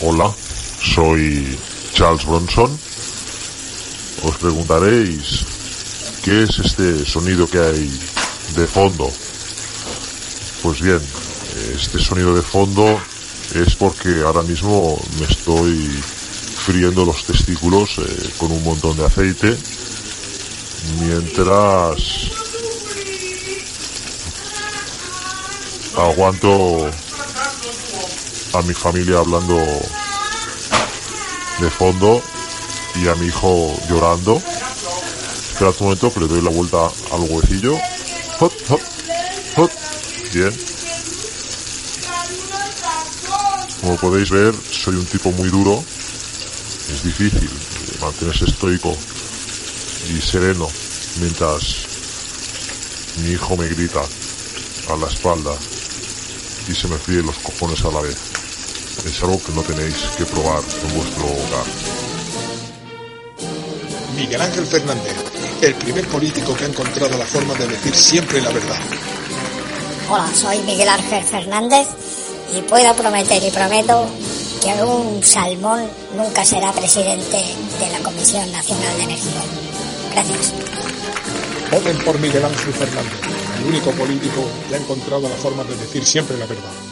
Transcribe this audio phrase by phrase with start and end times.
[0.00, 0.32] Hola,
[0.80, 1.58] soy
[1.92, 2.70] Charles Bronson.
[4.22, 5.44] Os preguntaréis
[6.22, 7.90] qué es este sonido que hay
[8.54, 9.10] de fondo.
[10.62, 11.00] Pues bien,
[11.74, 13.00] este sonido de fondo
[13.56, 15.74] es porque ahora mismo me estoy
[16.64, 19.58] friendo los testículos eh, con un montón de aceite
[21.00, 22.30] mientras
[25.96, 26.88] aguanto
[28.54, 29.56] a mi familia hablando
[31.58, 32.22] de fondo
[32.94, 34.42] y a mi hijo llorando.
[35.50, 37.20] Espera un momento que le doy la vuelta al
[39.56, 39.70] hop.
[40.32, 40.52] Bien.
[43.80, 45.82] Como podéis ver, soy un tipo muy duro.
[46.92, 47.50] Es difícil
[48.00, 48.96] mantenerse estoico
[50.08, 50.68] y sereno
[51.20, 51.86] mientras
[53.18, 55.52] mi hijo me grita a la espalda
[56.68, 58.27] y se me fríen los cojones a la vez.
[59.04, 61.66] Es algo que no tenéis que probar en vuestro hogar.
[64.16, 65.14] Miguel Ángel Fernández,
[65.62, 68.78] el primer político que ha encontrado la forma de decir siempre la verdad.
[70.10, 71.86] Hola, soy Miguel Ángel Fernández
[72.52, 74.08] y puedo prometer y prometo
[74.60, 77.36] que un salmón nunca será presidente
[77.78, 79.42] de la Comisión Nacional de Energía.
[80.12, 80.52] Gracias.
[81.70, 83.20] Voten por Miguel Ángel Fernández,
[83.60, 86.87] el único político que ha encontrado la forma de decir siempre la verdad.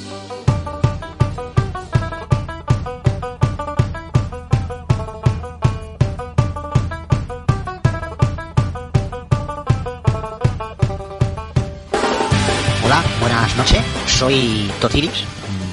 [14.16, 15.24] Soy Tociris.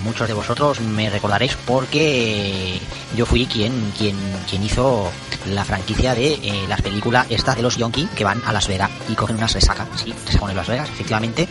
[0.04, 2.78] Muchos de vosotros me recordaréis porque
[3.16, 4.18] yo fui quien, quien,
[4.50, 5.10] quien hizo
[5.48, 8.92] la franquicia de eh, las películas estas de los Yonki que van a Las Vegas
[9.08, 9.88] y cogen unas resacas.
[9.96, 11.48] Sí, resacan en Las Vegas, efectivamente.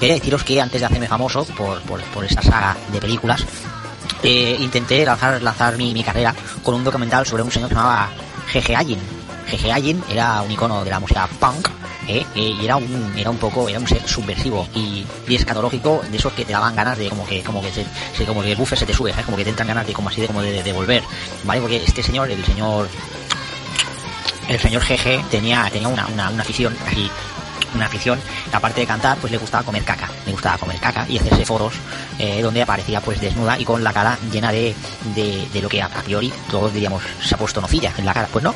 [0.00, 3.46] Quería deciros que antes de hacerme famoso por, por, por esa saga de películas,
[4.24, 6.34] eh, intenté lanzar, lanzar mi, mi carrera
[6.64, 8.10] con un documental sobre un señor que se llamaba
[8.52, 8.76] G.G.
[8.76, 8.98] Allin.
[9.52, 9.70] G.G.
[9.70, 11.68] Allin era un icono de la música punk
[12.08, 12.24] ¿eh?
[12.34, 16.16] Eh, y era un era un poco era un ser subversivo y, y escatológico de
[16.16, 18.78] esos que te daban ganas de como que como que se, como que el buffer
[18.78, 19.24] se te sube ¿sabes?
[19.24, 21.02] como que te entran ganas de como así de como de, de volver
[21.44, 22.88] vale porque este señor el señor
[24.48, 27.10] el señor GG tenía tenía una, una, una afición así
[27.74, 28.20] una afición
[28.52, 30.08] aparte de cantar pues le gustaba comer caca.
[30.26, 31.74] Le gustaba comer caca y hacerse foros
[32.18, 34.74] eh, donde aparecía pues desnuda y con la cara llena de,
[35.14, 38.28] de, de lo que a priori todos diríamos se ha puesto nocilla en la cara
[38.32, 38.54] pues no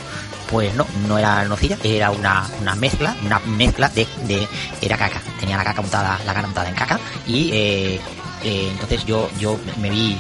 [0.49, 4.49] pues no, no era nocilla, era una, una mezcla, una mezcla de, de,
[4.81, 8.01] era caca, tenía la caca untada, la cara untada en caca y eh,
[8.45, 10.17] eh, entonces yo, yo me vi,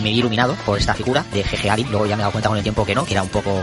[0.00, 2.48] me vi iluminado por esta figura de GG Allen, luego ya me he dado cuenta
[2.48, 3.62] con el tiempo que no, que era un poco,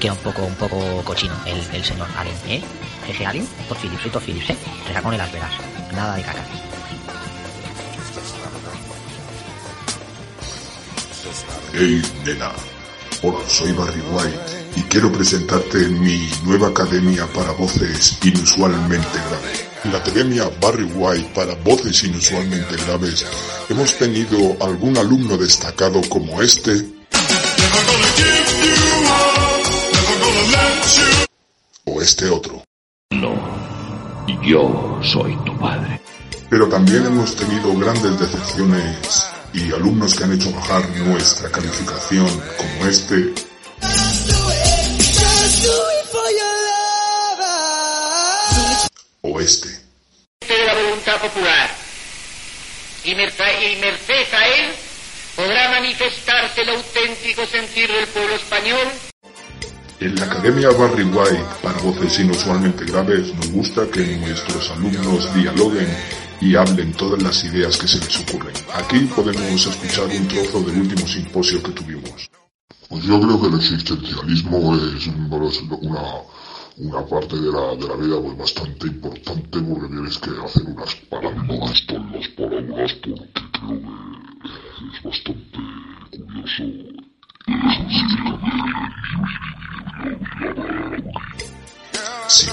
[0.00, 2.62] que era un poco, un poco cochino el, el señor Allen, ¿eh?
[3.02, 4.56] Soy Todd Phillips, ¿eh?
[4.92, 5.50] Las veras,
[5.92, 6.44] nada de caca.
[11.72, 12.52] Hey, nena.
[13.22, 19.66] Hola, soy Barry White y quiero presentarte mi nueva academia para voces inusualmente graves.
[19.84, 23.26] La Academia Barry White para voces inusualmente graves
[23.68, 26.84] hemos tenido algún alumno destacado como este
[31.84, 32.62] o este otro.
[33.12, 33.34] No,
[34.42, 36.00] yo soy tu padre.
[36.48, 42.86] Pero también hemos tenido grandes decepciones y alumnos que han hecho bajar nuestra calificación como
[42.86, 43.32] este
[49.22, 49.68] o este.
[50.48, 51.70] de la voluntad popular
[53.04, 54.72] y, merca- y merced a él
[55.36, 58.86] podrá manifestarse el auténtico sentir del pueblo español
[60.02, 65.86] En la Academia Barry White para voces inusualmente graves nos gusta que nuestros alumnos dialoguen
[66.40, 68.52] y hablen todas las ideas que se les ocurren.
[68.74, 72.28] Aquí podemos escuchar un trozo del último simposio que tuvimos.
[72.88, 76.02] Pues yo creo que el existencialismo es una,
[76.78, 80.96] una parte de la, de la vida pues bastante importante porque tienes que hacer unas
[81.08, 81.31] parábolas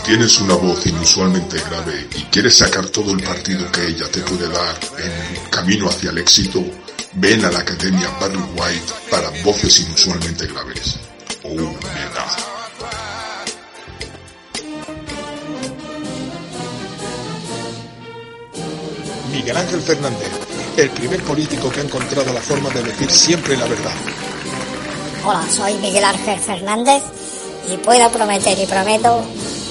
[0.09, 4.49] tienes una voz inusualmente grave y quieres sacar todo el partido que ella te puede
[4.49, 6.65] dar en camino hacia el éxito,
[7.13, 10.97] ven a la Academia Barry White para voces inusualmente graves.
[11.43, 12.25] Oh, nena.
[19.31, 20.31] Miguel Ángel Fernández,
[20.77, 23.93] el primer político que ha encontrado la forma de decir siempre la verdad.
[25.23, 27.03] Hola, soy Miguel Ángel Fernández
[27.71, 29.23] y puedo prometer y prometo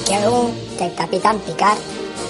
[0.08, 1.78] que aún que el Capitán Picard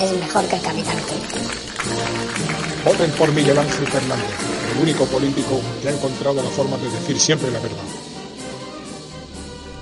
[0.02, 2.84] es mejor que el Capitán Kirk.
[2.84, 4.34] Voten por Miguel Ángel Fernández,
[4.75, 7.78] el único político que ha encontrado la forma de decir siempre la verdad.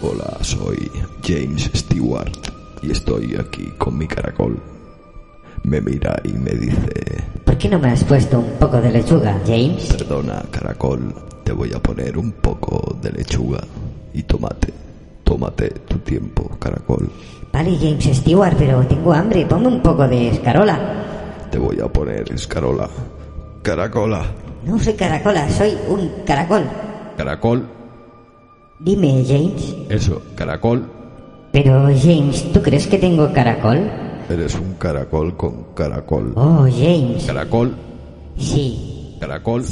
[0.03, 0.91] Hola, soy
[1.25, 2.37] James Stewart
[2.83, 4.61] y estoy aquí con mi caracol.
[5.63, 9.41] Me mira y me dice, ¿Por qué no me has puesto un poco de lechuga,
[9.47, 9.87] James?
[9.87, 11.15] perdona caracol,
[11.45, 13.61] te voy a poner un poco de lechuga
[14.13, 14.73] y tomate.
[15.25, 17.11] Tómate tu tiempo, caracol.
[17.57, 19.47] Vale, James Stewart, pero tengo hambre.
[19.47, 20.79] Ponme un poco de escarola.
[21.51, 22.87] Te voy a poner escarola.
[23.63, 24.27] Caracola.
[24.67, 26.65] No soy caracola, soy un caracol.
[27.17, 27.67] Caracol.
[28.79, 29.75] Dime, James.
[29.89, 30.87] Eso, caracol.
[31.51, 33.91] Pero, James, ¿tú crees que tengo caracol?
[34.29, 36.35] Eres un caracol con caracol.
[36.37, 37.25] Oh, James.
[37.25, 37.75] Caracol.
[38.37, 39.17] Sí.
[39.19, 39.65] Caracol.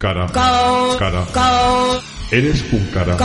[0.00, 0.26] Cara.
[0.32, 2.00] Cara.
[2.30, 3.18] Eres un cara.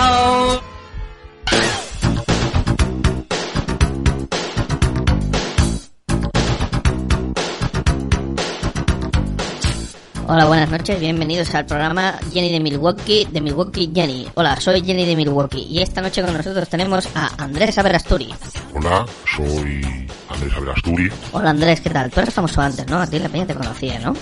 [10.27, 14.27] Hola, buenas noches, bienvenidos al programa Jenny de Milwaukee, de Milwaukee Jenny.
[14.33, 18.33] Hola, soy Jenny de Milwaukee y esta noche con nosotros tenemos a Andrés Averasturi.
[18.73, 21.09] Hola, soy Andrés Averasturi.
[21.31, 22.11] Hola Andrés, ¿qué tal?
[22.11, 22.97] Tú eres famoso antes, ¿no?
[22.97, 24.13] A ti la peña te conocía, ¿no?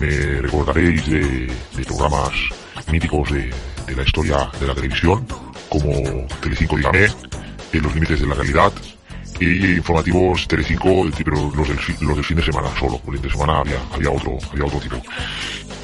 [0.00, 1.46] Me recordaréis de,
[1.76, 2.32] de programas
[2.90, 3.52] míticos de,
[3.86, 5.26] de la historia de la televisión,
[5.68, 7.06] como Telecinco Dígame,
[7.72, 8.72] en Los Límites de la Realidad,
[9.40, 13.00] y informativos Telecinco, pero los del, los del fin de semana solo.
[13.06, 14.96] El fin de semana había, había otro, había otro tipo.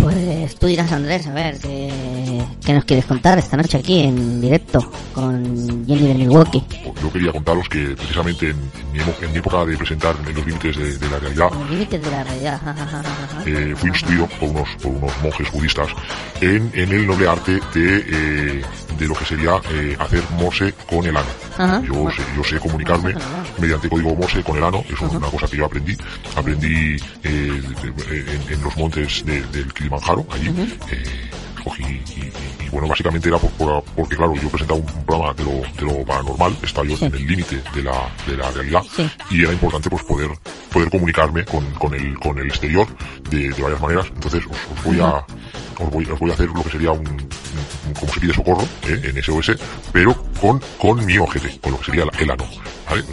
[0.02, 4.40] Pues tú dirás Andrés, a ver, ¿qué, qué nos quieres contar esta noche aquí en
[4.40, 6.64] directo con Jenny de Milwaukee?
[7.00, 10.44] Yo quería contaros que precisamente en, en mi, en mi época de presentar en los
[10.44, 12.60] límites de, de la realidad, Los límites de la realidad.
[13.46, 15.88] eh, fui instruido por unos, por unos monjes budistas
[16.40, 18.62] en, en el noble arte de, eh,
[18.98, 21.28] de lo que sería eh, hacer morse con el ano.
[21.58, 21.80] Ajá.
[21.86, 23.14] Yo sé, yo sé comunicarme
[23.58, 25.96] mediante código morse con el ano, eso es una cosa que yo aprendí.
[26.34, 27.62] Aprendí eh,
[28.10, 30.48] en, en los montes de- del Kilimanjaro, allí.
[30.90, 31.30] eh,
[31.64, 31.86] cogí y,
[32.20, 32.32] y-
[32.66, 35.82] y, bueno, básicamente era por- por- porque, claro, yo presentaba un, programa de lo, de
[35.98, 37.04] lo paranormal, estaba yo Sí.
[37.04, 39.08] en el límite de la, de la realidad Sí.
[39.30, 40.30] y era importante pues poder
[40.72, 42.86] poder comunicarme con, con el con el exterior
[43.30, 45.16] de, de varias maneras entonces os, os voy a
[45.78, 48.66] os voy, os voy a hacer lo que sería un, un- como se pide socorro
[48.88, 49.00] ¿eh?
[49.04, 49.52] en SOS
[49.92, 52.44] pero con con mi ojete con lo que sería el ano
[52.90, 53.04] ¿vale?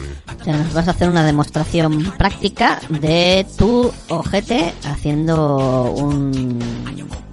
[0.44, 6.60] Sea, nos vas a hacer una demostración práctica de tu ojete haciendo un,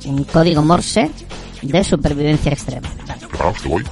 [0.04, 1.10] un código Morse
[1.62, 2.88] de supervivencia extrema.
[3.28, 3.84] Preparaos que voy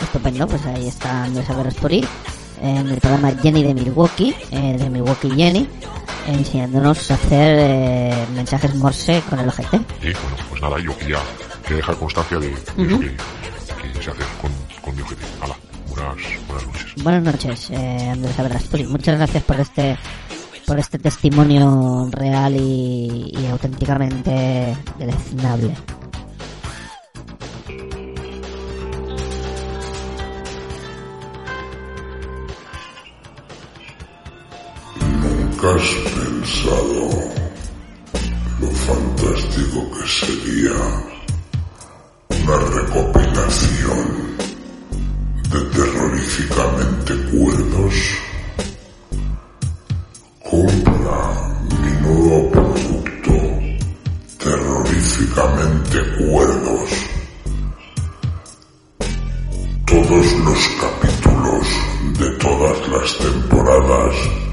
[0.00, 2.04] Estupendo, pues ahí está Andrés Averasturi
[2.64, 5.68] en el programa Jenny de Milwaukee, eh, de Milwaukee Jenny,
[6.26, 9.76] enseñándonos a hacer eh, mensajes Morse con el ojete.
[10.02, 11.18] y bueno pues nada yo quería,
[11.62, 12.54] quería dejar constancia de, de
[12.86, 14.50] eso que, que se hace con,
[14.82, 15.56] con mi ojete Hala,
[15.90, 16.16] buenas
[16.48, 18.86] buenas noches Buenas noches, eh, Andrés Averasturi.
[18.86, 19.98] Muchas gracias por este
[20.66, 25.74] por este testimonio real y, y auténticamente deleznable.
[35.64, 37.08] ¿Nunca has pensado
[38.60, 40.76] lo fantástico que sería
[42.28, 44.06] una recopilación
[45.48, 47.94] de terroríficamente cuerdos?
[50.50, 51.18] Compra
[51.80, 53.34] mi nuevo producto,
[54.38, 56.90] terroríficamente cuerdos.
[59.86, 61.66] Todos los capítulos
[62.18, 64.43] de todas las temporadas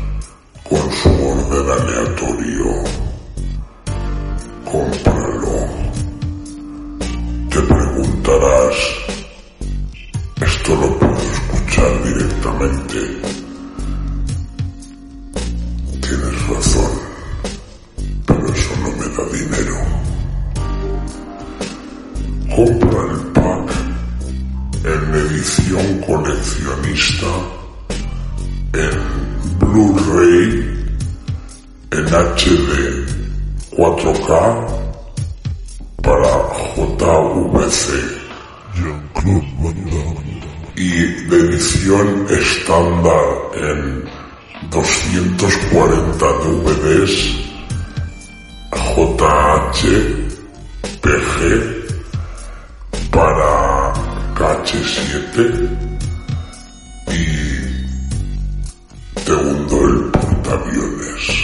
[2.22, 2.91] Antonio.
[34.52, 34.92] 4K
[36.02, 36.34] para
[36.76, 37.84] JVC
[40.76, 40.90] y
[41.30, 43.24] de edición estándar
[43.56, 44.04] en
[44.70, 47.14] 240 DVDs
[48.72, 49.82] JH
[51.02, 51.42] PG
[53.12, 53.94] para
[54.36, 55.38] KH7
[57.12, 57.22] y
[59.24, 61.41] segundo el portaaviones.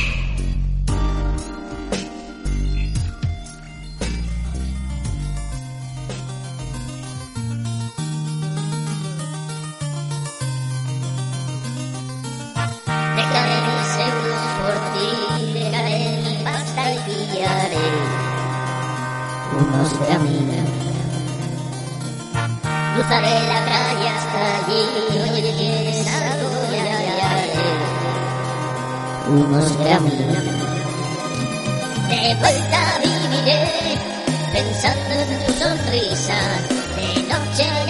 [19.77, 20.69] Unos caminos.
[22.95, 24.81] Cruzaré la calle hasta allí,
[25.33, 26.49] oye, ¿quieres algo?
[26.71, 26.83] Ya,
[27.17, 27.29] ya,
[29.29, 30.43] unos caminos.
[32.09, 33.61] De vuelta viviré,
[34.53, 36.39] pensando en tu sonrisa,
[36.95, 37.86] de noche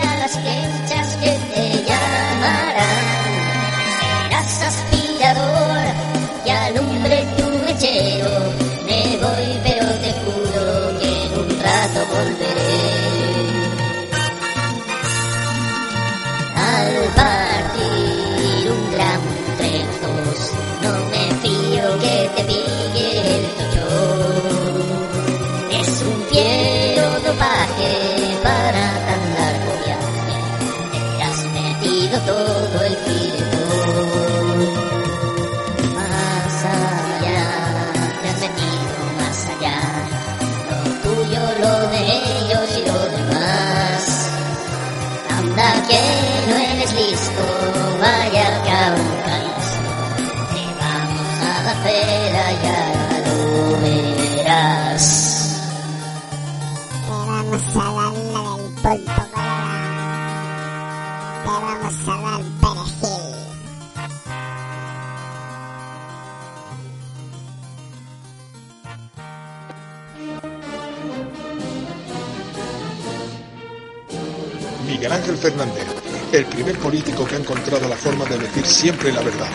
[75.28, 75.86] Ángel Fernández,
[76.32, 79.50] el primer político que ha encontrado la forma de decir siempre la verdad.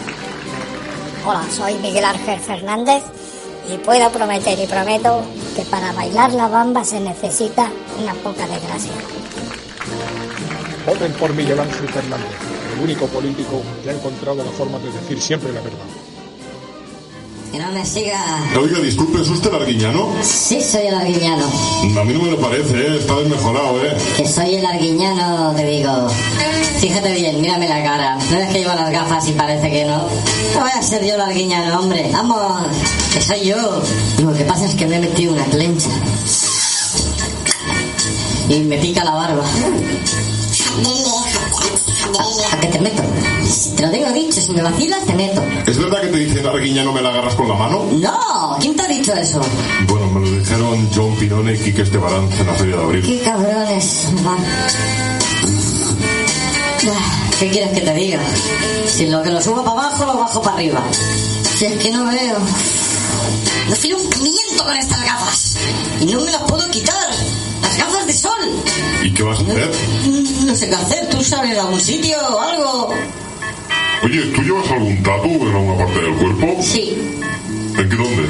[1.25, 3.03] Hola, soy Miguel Ángel Fernández
[3.73, 5.25] y puedo prometer y prometo
[5.57, 7.71] que para bailar la bamba se necesita
[8.03, 8.93] una poca de gracia.
[10.85, 12.37] Voten por Miguel Ángel Fernández,
[12.75, 16.02] el único político que ha encontrado la forma de decir siempre la verdad.
[17.53, 18.19] Que no me siga.
[18.59, 20.09] Oiga, disculpe, ¿es usted el arguiñano?
[20.23, 21.45] Sí, soy el arguiñano.
[22.01, 22.97] A mí no me lo parece, ¿eh?
[22.97, 23.95] Está desmejorado, ¿eh?
[24.17, 26.09] Que soy el arguiñano de Vigo.
[26.79, 28.17] Fíjate bien, mírame la cara.
[28.31, 29.99] ¿No ves que llevo las gafas y parece que no?
[29.99, 32.09] No voy a ser yo el arguiñano, hombre.
[32.11, 32.69] Vamos,
[33.13, 33.83] que soy yo.
[34.23, 35.91] Lo que pasa es que me he metido una clencha.
[38.49, 39.45] Y me pica la barba.
[42.53, 43.03] ¿A qué te meto?
[43.77, 45.43] Te lo tengo dicho, si me vacilas te meto.
[45.67, 47.85] ¿Es verdad que te dicen arguiñano me la agarras con la mano?
[47.93, 48.57] ¡No!
[48.61, 49.41] ¿Quién te ha dicho eso?
[49.87, 53.07] Bueno, me lo dijeron John Pinone y Quique Estebarán en la Feria de Abril.
[53.07, 54.07] ¡Qué cabrones!
[56.85, 58.21] Ah, ¿Qué quieres que te diga?
[58.89, 60.83] Si lo que lo subo para abajo, lo bajo para arriba.
[61.57, 62.39] Si es que no veo.
[63.69, 65.57] No filo un pimiento con estas gafas.
[66.01, 67.09] Y no me las puedo quitar.
[67.83, 68.31] Gafas de sol.
[69.03, 69.71] ¿Y qué vas a hacer?
[70.05, 71.09] Mm, No sé qué hacer.
[71.11, 72.95] ¿Tú sabes algún sitio o algo?
[74.05, 76.63] Oye, ¿tú llevas algún tatu en alguna parte del cuerpo?
[76.63, 76.97] Sí.
[77.77, 78.23] ¿En qué dónde?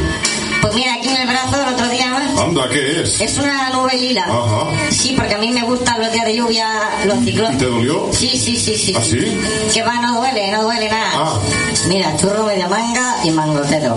[0.61, 2.17] Pues mira, aquí en el brazo el otro día...
[2.39, 3.21] Anda, ¿qué es?
[3.21, 4.25] Es una nube lila.
[4.25, 4.67] Ajá.
[4.91, 6.69] Sí, porque a mí me gustan los días de lluvia,
[7.05, 7.57] los ciclones.
[7.57, 8.09] ¿Y te dolió?
[8.13, 8.95] Sí, sí, sí, sí.
[8.97, 9.19] ¿Ah, sí?
[9.75, 11.11] Que va, no duele, no duele nada.
[11.15, 11.41] Ah.
[11.89, 13.97] Mira, churro media manga y mangotero.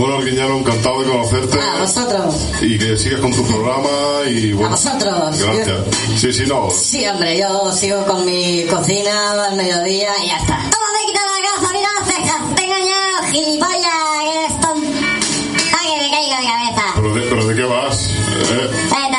[0.00, 1.58] Bueno, Arguiñano, encantado de conocerte.
[1.60, 2.34] A vosotros.
[2.62, 3.90] Y que sigas con tu programa
[4.26, 4.68] y bueno.
[4.68, 5.38] A vosotros.
[5.38, 5.78] Gracias.
[6.16, 6.70] Sí, sí, no.
[6.70, 10.56] Sí, hombre, yo sigo con mi cocina al mediodía y ya está.
[10.70, 11.72] ¡Toma, me quita la gafa!
[11.74, 12.54] ¡Mira las cejas!
[12.56, 13.92] ¡Te he engañado, gilipollas!
[14.22, 14.88] ¡Que eres tonto!
[15.78, 16.84] ¡Ay, que me caigo de cabeza!
[16.96, 18.06] ¿Pero de, pero de qué vas?
[18.08, 19.09] Eh, ¡Vete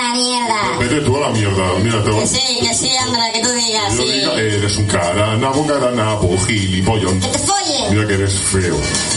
[1.22, 1.74] la mierda.
[1.84, 2.28] Mira, te Que voy.
[2.28, 4.12] sí, que sí, Andra, que tú digas, Yo sí.
[4.12, 7.20] diga, eres un caranabo, caranabo, gilipollón.
[7.20, 7.92] ¡Que te follen!
[7.94, 8.75] Mira que eres feo.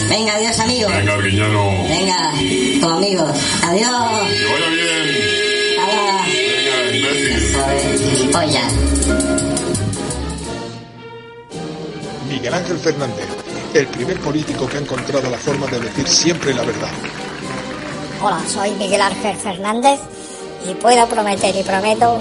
[0.08, 0.88] Venga, adiós, amigo.
[0.88, 1.72] Venga, Arguiñano.
[1.88, 2.32] Venga,
[2.80, 3.30] como amigos.
[3.62, 3.90] Adiós.
[4.28, 5.04] Que vaya bien.
[5.82, 6.24] Hola.
[6.26, 8.54] Venga, imbécil.
[12.28, 13.26] Miguel Ángel Fernández,
[13.74, 16.90] el primer político que ha encontrado la forma de decir siempre la verdad.
[18.22, 20.00] Hola, soy Miguel Ángel Fernández
[20.68, 22.20] y puedo prometer y prometo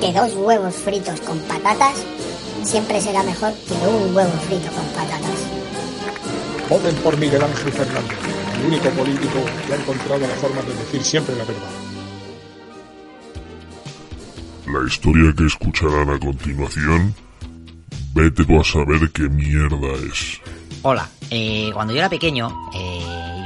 [0.00, 1.94] que dos huevos fritos con patatas
[2.64, 5.60] siempre será mejor que un huevo frito con patatas.
[6.68, 8.18] Voten por Miguel Ángel Fernández,
[8.58, 11.70] el único político que ha encontrado la forma de decir siempre la verdad.
[14.66, 17.14] La historia que escucharán a continuación,
[18.14, 20.40] vete tú a saber qué mierda es.
[20.82, 22.89] Hola, eh, cuando yo era pequeño, eh,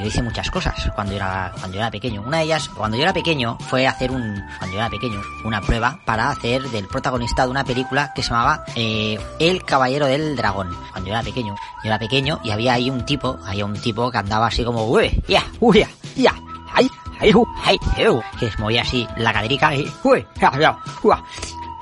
[0.05, 2.23] yo hice muchas cosas cuando era, cuando yo era pequeño.
[2.23, 5.63] Una de ellas, cuando yo era pequeño, fue hacer un, cuando yo era pequeño, una
[5.63, 10.37] prueba para hacer del protagonista de una película que se llamaba eh, El Caballero del
[10.37, 10.77] Dragón.
[10.93, 14.11] Cuando yo era pequeño, yo era pequeño y había ahí un tipo, había un tipo
[14.11, 16.35] que andaba así como, uy, ya, uy, ya, ya,
[16.75, 17.33] ay, ay,
[17.65, 20.27] ay, eu", que se movía así la caderica y, uy,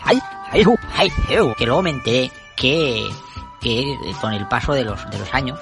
[0.05, 0.21] ay,
[0.52, 0.64] ay,
[0.97, 3.11] ay, eu", que luego me enteré que
[3.61, 5.59] que con el paso de los, de los años,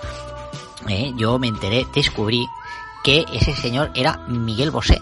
[0.90, 2.46] eh, yo me enteré, descubrí
[3.02, 5.00] que ese señor era Miguel Bosé.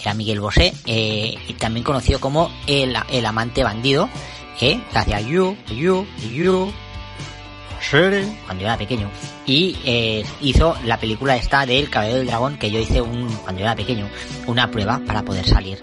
[0.00, 4.08] Era Miguel Bosé, eh, y también conocido como el, el amante bandido,
[4.60, 6.72] eh, que hacía you, you, you,
[8.46, 9.10] cuando yo era pequeño.
[9.46, 13.60] Y eh, hizo la película esta del Caballero del Dragón, que yo hice un, cuando
[13.60, 14.08] yo era pequeño,
[14.46, 15.78] una prueba para poder salir.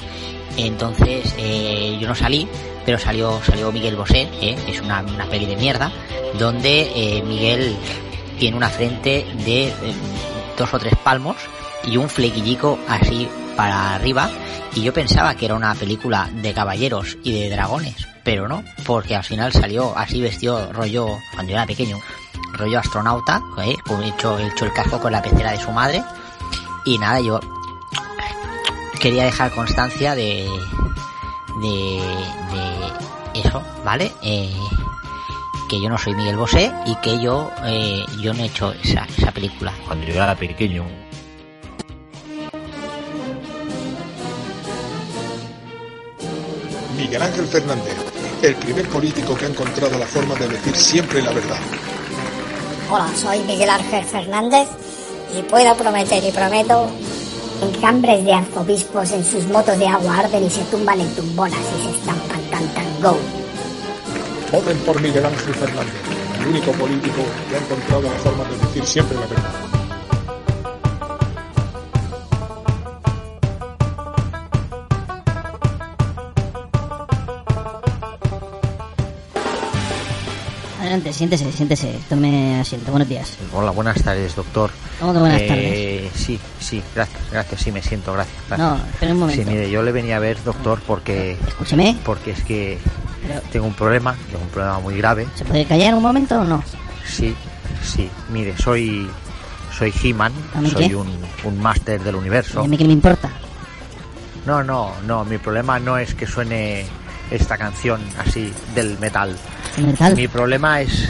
[0.57, 2.47] Entonces, eh, yo no salí,
[2.85, 5.91] pero salió, salió Miguel Bosé, eh, es una, una peli de mierda,
[6.38, 7.75] donde Miguel
[8.39, 9.73] tiene una frente de eh,
[10.57, 11.37] dos o tres palmos
[11.83, 14.29] y un flequillico así para arriba.
[14.73, 19.15] Y yo pensaba que era una película de caballeros y de dragones, pero no, porque
[19.15, 21.97] al final salió así vestido rollo, cuando yo era pequeño,
[22.53, 23.75] rollo astronauta, ¿eh?
[23.85, 26.03] con hecho, hecho el casco con la pecera de su madre.
[26.83, 27.39] Y nada, yo
[28.99, 30.49] quería dejar constancia de,
[31.61, 32.01] de,
[32.51, 34.11] de eso, ¿vale?
[34.21, 34.53] Eh,
[35.67, 39.05] que yo no soy Miguel Bosé y que yo, eh, yo no he hecho esa,
[39.17, 39.74] esa película.
[39.86, 40.86] Cuando yo era pequeño,
[46.98, 47.95] Miguel Ángel Fernández,
[48.41, 51.60] el primer político que ha encontrado la forma de decir siempre la verdad.
[52.89, 54.67] Hola, soy Miguel Ángel Fernández
[55.38, 56.87] y puedo prometer y prometo
[57.61, 61.83] enjambres de arzobispos en sus motos de agua arden y se tumban en tumbonas y
[61.83, 63.45] se estampan cantan go.
[64.55, 65.94] Voten por Miguel Ángel Fernández,
[66.39, 69.53] el único político que ha encontrado la forma de decir siempre la verdad.
[80.79, 82.00] Adelante, siéntese, siéntese.
[82.07, 82.91] Tome asiento.
[82.91, 83.37] Buenos días.
[83.53, 84.72] Hola, buenas tardes, doctor.
[85.01, 88.37] ¿Cómo que buenas Eh, Sí, sí, gracias, gracias, sí, me siento, gracias.
[88.48, 88.70] gracias.
[88.70, 89.44] No, espera un momento.
[89.44, 91.37] Sí, mire, yo le venía a ver, doctor, porque...
[91.46, 91.98] Escúcheme.
[92.05, 92.77] Porque es que
[93.51, 95.27] tengo un problema, tengo un problema muy grave.
[95.35, 96.64] ¿Se puede callar un momento o no?
[97.05, 97.35] Sí,
[97.83, 99.09] sí, mire, soy...
[99.77, 100.96] Soy He-Man, ¿A mí soy qué?
[100.96, 101.09] un,
[101.44, 102.61] un máster del universo.
[102.61, 103.29] ¿Y a mí qué me importa?
[104.46, 106.85] No, no, no, mi problema no es que suene
[107.29, 109.35] esta canción así del metal.
[109.77, 110.16] ¿El metal?
[110.16, 111.09] Mi problema es...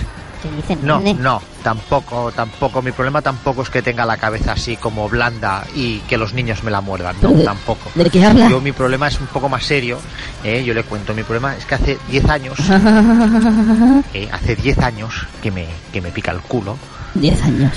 [0.82, 2.82] No, no, tampoco, tampoco.
[2.82, 6.64] Mi problema tampoco es que tenga la cabeza así como blanda y que los niños
[6.64, 7.16] me la muerdan.
[7.22, 7.92] No, ¿Pero de- tampoco.
[7.96, 8.50] de qué habla?
[8.50, 10.00] Yo mi problema es un poco más serio.
[10.44, 10.64] ¿eh?
[10.64, 12.58] Yo le cuento, mi problema es que hace 10 años,
[14.14, 16.78] eh, hace 10 años que me, que me pica el culo
[17.14, 17.72] Diez años.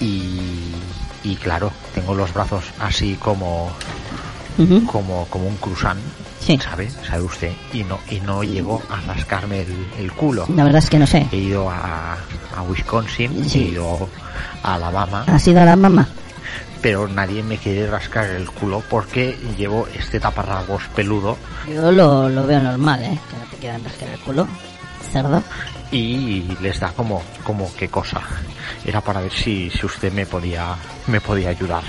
[0.00, 0.72] y,
[1.22, 3.70] y claro, tengo los brazos así como,
[4.86, 5.98] como, como un cruzán.
[6.40, 6.88] ¿Sabe?
[6.90, 7.52] ¿Sabe usted?
[7.72, 10.46] Y no, y no llego a rascarme el, el culo.
[10.54, 11.26] La verdad es que no sé.
[11.30, 12.14] He ido a,
[12.56, 13.58] a Wisconsin, Sí.
[13.60, 14.08] he ido
[14.62, 16.08] a Alabama, ¿Ha sido la mamá?
[16.82, 21.36] pero nadie me quiere rascar el culo porque llevo este taparrabos peludo
[21.68, 23.18] Yo lo, lo veo normal, ¿eh?
[23.30, 24.48] Que no te quieran rascar el culo.
[25.12, 25.42] Cerdo.
[25.92, 28.20] y les da como, como qué cosa.
[28.84, 30.74] Era para ver si, si usted me podía,
[31.08, 31.82] me podía ayudar.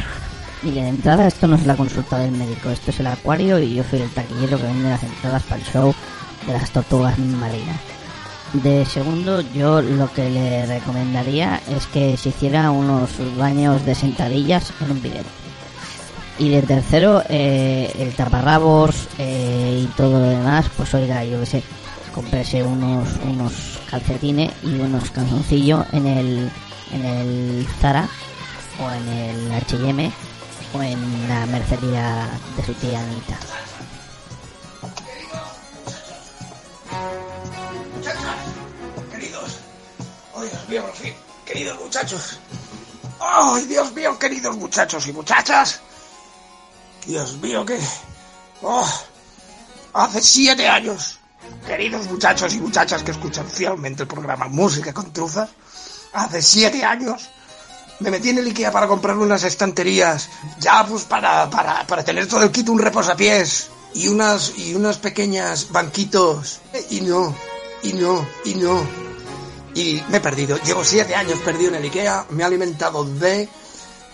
[0.63, 3.74] Mire, de entrada esto no es la consulta del médico, esto es el acuario y
[3.74, 5.95] yo soy el taquillero que vende las entradas para el show
[6.45, 7.80] de las tortugas marinas.
[8.54, 14.71] De segundo, yo lo que le recomendaría es que se hiciera unos baños de sentadillas
[14.82, 15.26] en un bidet.
[16.38, 21.45] Y de tercero, eh, el taparrabos eh, y todo lo demás, pues oiga, yo qué
[21.47, 21.63] sé,
[22.13, 26.52] comprese unos, unos calcetines y unos calzoncillos en el,
[26.93, 28.08] en el Zara
[28.80, 30.12] o en el H&M
[30.74, 33.38] o en la mercería de su tía Anita.
[39.12, 39.60] Queridos,
[40.34, 41.14] oh Dios mío, por fin,
[41.46, 42.40] queridos muchachos.
[43.20, 45.82] ¡Ay, Dios mío, queridos muchachos y muchachas!
[47.06, 47.80] Dios mío, que...
[48.62, 48.90] ¡Oh!
[49.94, 51.20] Hace siete años,
[51.68, 55.50] queridos muchachos y muchachas que escuchan fielmente el programa Música con Truzas,
[56.14, 57.30] hace siete años
[58.02, 62.28] me metí en el Ikea para comprarme unas estanterías, ya pues para, para, para tener
[62.28, 66.60] todo el kit, un reposapiés y unas, y unas pequeñas banquitos.
[66.90, 67.34] Y no,
[67.84, 68.84] y no, y no.
[69.76, 70.58] y me he perdido.
[70.66, 73.48] Llevo siete años perdido en el Ikea, me he alimentado de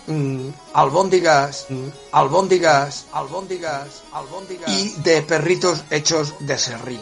[0.06, 7.00] mm, albóndigas, mm, albóndigas, albóndigas, albóndigas y de perritos hechos de serrín.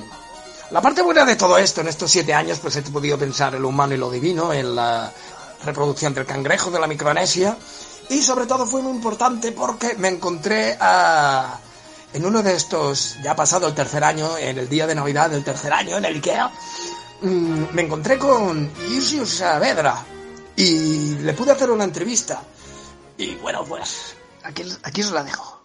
[0.70, 3.62] La parte buena de todo esto en estos siete años, pues he podido pensar en
[3.62, 5.12] lo humano y lo divino, en la
[5.64, 7.56] reproducción del cangrejo de la Micronesia
[8.08, 11.58] y sobre todo fue muy importante porque me encontré a,
[12.12, 15.44] en uno de estos, ya pasado el tercer año, en el día de Navidad del
[15.44, 16.50] tercer año en el Ikea,
[17.22, 20.04] mm, me encontré con Yusius Saavedra
[20.54, 22.42] y le pude hacer una entrevista.
[23.18, 24.14] Y bueno, pues
[24.44, 25.55] aquí, aquí os la dejo.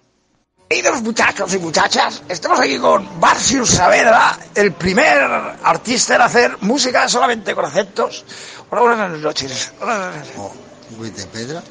[0.72, 5.22] Queridos muchachos y muchachas, estamos aquí con Barcius Saavedra, el primer
[5.64, 8.24] artista en hacer música solamente con acentos.
[8.70, 9.74] Hola, buenas noches.
[9.82, 11.26] Noches.
[11.26, 11.62] Pedra?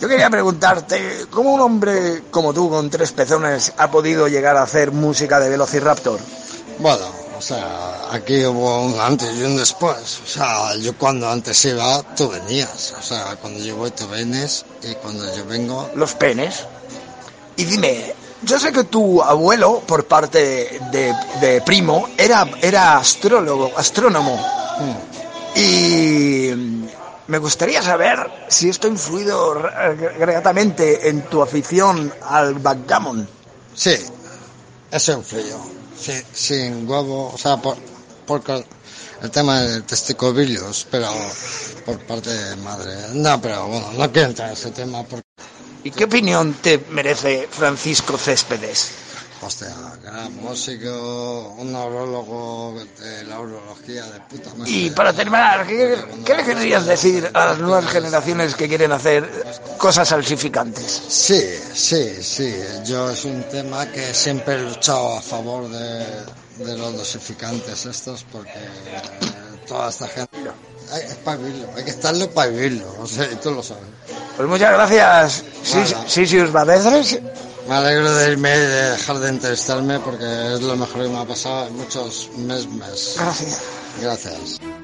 [0.00, 4.62] Yo quería preguntarte, ¿cómo un hombre como tú con tres pezones ha podido llegar a
[4.62, 6.18] hacer música de Velociraptor?
[6.78, 7.04] Bueno,
[7.36, 10.20] o sea, aquí hubo un antes y un después.
[10.24, 12.94] O sea, yo cuando antes iba, tú venías.
[12.98, 14.64] O sea, cuando yo voy, tú vienes.
[14.82, 15.90] Y cuando yo vengo...
[15.94, 16.64] Los penes.
[17.56, 23.72] Y dime, yo sé que tu abuelo, por parte de, de primo, era, era astrólogo,
[23.76, 24.38] astrónomo.
[25.54, 26.50] Y
[27.26, 29.60] me gustaría saber si esto ha influido
[30.18, 33.28] gratamente en tu afición al backgammon.
[33.74, 33.96] Sí,
[34.90, 35.58] eso influyó.
[35.98, 37.76] Sí, sin huevo, o sea, por,
[38.26, 38.42] por
[39.20, 41.08] el tema de testicovilios, pero
[41.84, 42.94] por parte de madre.
[43.14, 45.27] No, pero bueno, no quiero entrar en ese tema porque,
[45.84, 48.92] ¿Y qué opinión te merece Francisco Céspedes?
[49.40, 49.68] hostia,
[50.02, 54.70] gran músico, un neurólogo de la urología de puta madre.
[54.70, 59.28] Y para terminar, ¿qué, qué le querrías decir a las nuevas generaciones que quieren hacer
[59.78, 61.02] cosas salsificantes?
[61.08, 61.40] Sí,
[61.74, 62.54] sí, sí.
[62.84, 66.04] Yo es un tema que siempre he luchado a favor de,
[66.64, 69.02] de los dosificantes estos porque eh,
[69.66, 70.36] toda esta gente...
[70.90, 73.84] Hay, es para vivirlo, hay que estarlo para vivirlo, o sea, y tú lo sabes.
[74.38, 75.44] Pues muchas gracias.
[76.06, 77.20] Sisius Badeces.
[77.68, 81.18] Me alegro de irme y de dejar de entrevistarme porque es lo mejor que me
[81.18, 83.16] ha pasado en muchos meses.
[83.18, 83.60] Gracias.
[84.00, 84.77] Gracias.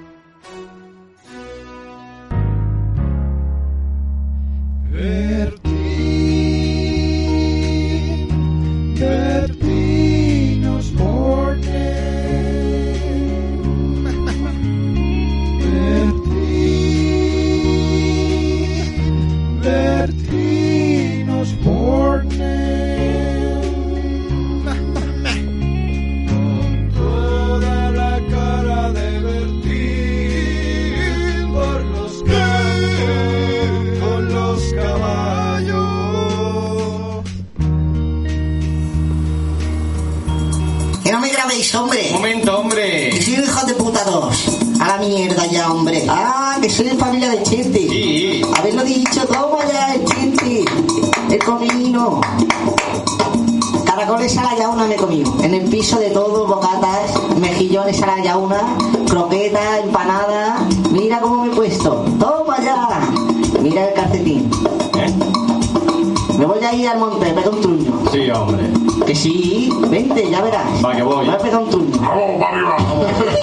[67.55, 67.93] Un truño.
[68.13, 68.71] Sí, hombre.
[69.07, 70.85] Que sí, vente, ya verás.
[70.85, 71.17] Va, que voy.
[71.19, 71.99] Me voy a pegar un truño.
[72.01, 72.77] ¡Vamos, para arriba!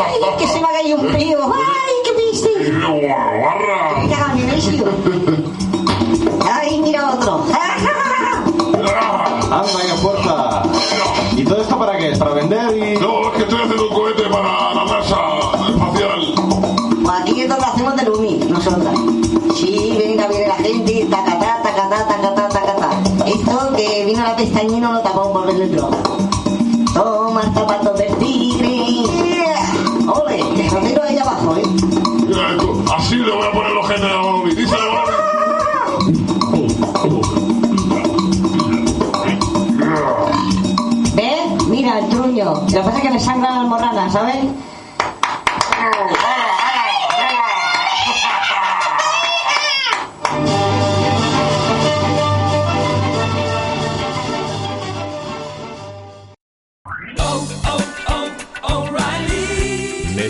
[0.05, 1.39] ¡Ay, que se me ha caído un pío!
[1.53, 2.71] ¡Ay, qué viste!
[2.71, 4.01] ¡Barra!
[4.01, 4.85] ¡Qué cagame, necio!
[6.51, 7.45] ¡Ay, mira otro!
[9.51, 10.63] Anda, qué fuerza.
[11.35, 12.11] ¿Y todo esto para qué?
[12.11, 12.97] ¿Es para vender y...?
[12.97, 13.60] No, es que estoy
[24.11, 25.97] vino la pestaña y no lo tapamos por droga.
[26.93, 29.05] Toma el zapato del tigre.
[30.05, 30.43] ¡Ole!
[30.55, 31.63] Que rotero ahí abajo, ¿eh?
[32.27, 34.55] Mira esto, así le voy a poner los genes a Bobby.
[34.55, 35.11] Díselo, Bobby.
[41.15, 41.67] ¿Ves?
[41.67, 42.45] Mira el truño.
[42.53, 44.35] Lo que pasa es que me sangran las morranas, ¿sabes?